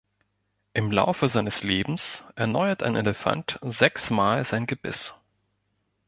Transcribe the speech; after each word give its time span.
Im 0.73 0.89
Laufe 0.91 1.29
seines 1.29 1.61
Lebens 1.61 2.23
erneuert 2.35 2.81
ein 2.81 2.95
Elefant 2.95 3.59
sechs 3.61 4.09
Mal 4.09 4.45
sein 4.45 4.65
Gebiss. 4.65 5.13